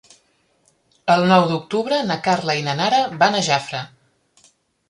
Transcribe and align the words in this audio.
El 1.15 1.25
nou 1.33 1.45
d'octubre 1.51 2.01
na 2.13 2.19
Carla 2.29 2.57
i 2.63 2.67
na 2.71 2.75
Nara 2.83 3.03
van 3.23 3.39
a 3.43 3.47
Jafre. 3.49 3.83